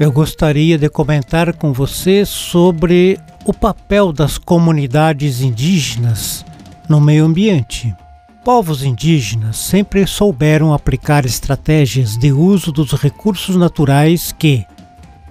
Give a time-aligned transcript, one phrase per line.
[0.00, 6.42] eu gostaria de comentar com você sobre o papel das comunidades indígenas
[6.88, 7.94] no meio ambiente.
[8.42, 14.64] Povos indígenas sempre souberam aplicar estratégias de uso dos recursos naturais que,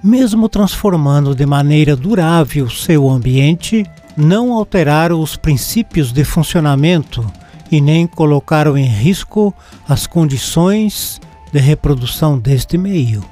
[0.03, 3.83] mesmo transformando de maneira durável seu ambiente,
[4.15, 7.25] não alteraram os princípios de funcionamento
[7.71, 9.51] e nem colocaram em risco
[9.87, 11.19] as condições
[11.51, 13.23] de reprodução deste meio.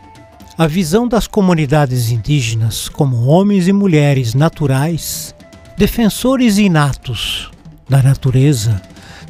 [0.59, 5.35] A visão das comunidades indígenas como homens e mulheres naturais,
[5.77, 7.51] defensores inatos
[7.87, 8.81] da natureza,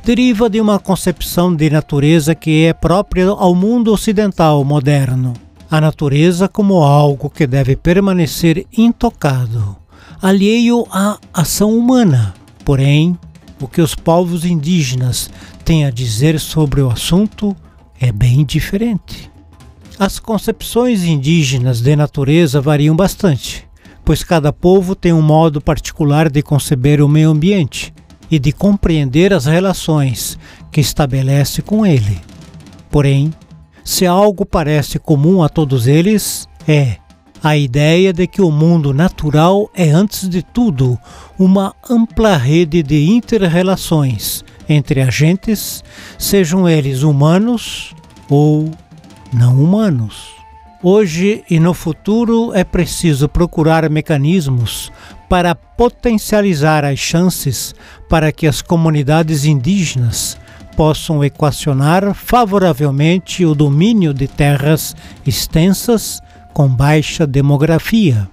[0.05, 5.33] deriva de uma concepção de natureza que é própria ao mundo ocidental moderno.
[5.69, 9.75] A natureza como algo que deve permanecer intocado,
[10.21, 12.33] alheio à ação humana.
[12.63, 13.19] Porém,
[13.59, 15.29] o que os povos indígenas
[15.65, 17.53] têm a dizer sobre o assunto
[17.99, 19.29] é bem diferente.
[19.99, 23.67] As concepções indígenas de natureza variam bastante,
[24.05, 27.91] pois cada povo tem um modo particular de conceber o meio ambiente
[28.29, 30.37] e de compreender as relações
[30.71, 32.21] que estabelece com ele.
[32.91, 33.33] Porém,
[33.83, 36.97] se algo parece comum a todos eles, é
[37.43, 40.95] a ideia de que o mundo natural é, antes de tudo,
[41.39, 45.83] uma ampla rede de interrelações entre agentes,
[46.19, 47.95] sejam eles humanos
[48.29, 48.69] ou
[49.33, 50.37] não humanos.
[50.81, 54.91] Hoje e no futuro é preciso procurar mecanismos
[55.27, 57.73] para potencializar as chances
[58.07, 60.37] para que as comunidades indígenas
[60.75, 66.21] possam equacionar favoravelmente o domínio de terras extensas
[66.53, 68.29] com baixa demografia.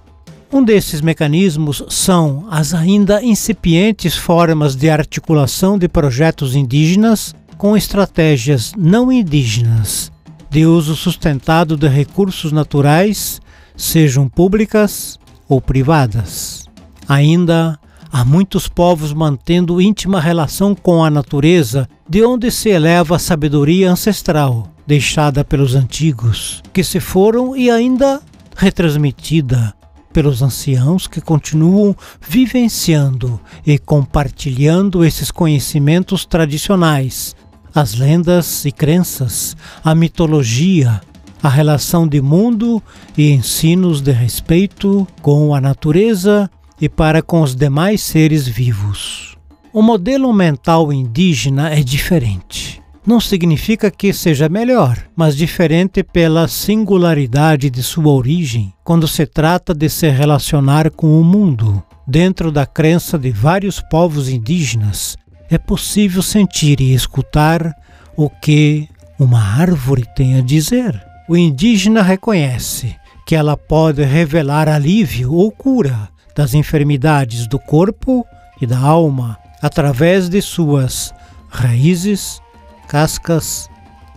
[0.53, 8.73] Um desses mecanismos são as ainda incipientes formas de articulação de projetos indígenas com estratégias
[8.77, 10.14] não indígenas
[10.55, 13.41] de uso sustentado de recursos naturais,
[13.77, 16.69] sejam públicas ou privadas.
[17.09, 17.77] Ainda
[18.13, 23.91] há muitos povos mantendo íntima relação com a natureza, de onde se eleva a sabedoria
[23.91, 28.23] ancestral deixada pelos antigos, que se foram e ainda
[28.57, 29.75] retransmitida
[30.13, 37.35] pelos anciãos que continuam vivenciando e compartilhando esses conhecimentos tradicionais
[37.75, 41.01] as lendas e crenças, a mitologia,
[41.43, 42.83] a relação de mundo
[43.19, 46.49] e ensinos de respeito com a natureza
[46.81, 49.37] e para com os demais seres vivos.
[49.73, 52.81] O modelo mental indígena é diferente.
[53.07, 59.75] Não significa que seja melhor, mas diferente pela singularidade de sua origem quando se trata
[59.75, 61.83] de se relacionar com o mundo.
[62.07, 65.17] Dentro da crença de vários povos indígenas,
[65.51, 67.75] é possível sentir e escutar
[68.17, 68.89] o que
[69.19, 71.01] uma árvore tem a dizer.
[71.29, 72.97] O indígena reconhece
[73.27, 78.27] que ela pode revelar alívio ou cura das enfermidades do corpo
[78.61, 81.15] e da alma através de suas
[81.49, 82.41] raízes,
[82.89, 83.69] cascas,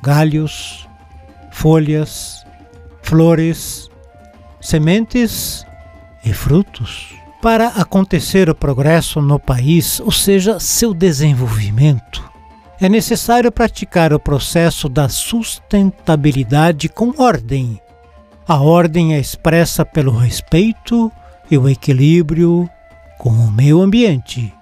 [0.01, 0.87] galhos,
[1.51, 2.45] folhas,
[3.01, 3.89] flores,
[4.59, 5.65] sementes
[6.25, 12.29] e frutos para acontecer o progresso no país, ou seja, seu desenvolvimento,
[12.77, 17.79] é necessário praticar o processo da sustentabilidade com ordem.
[18.45, 21.09] A ordem é expressa pelo respeito
[21.49, 22.69] e o equilíbrio
[23.17, 24.53] com o meio ambiente.